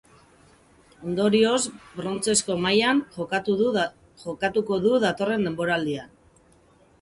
[1.09, 1.59] Ondorioz,
[1.97, 6.11] brontzezko mailan jokatuko du datorren denboraldian.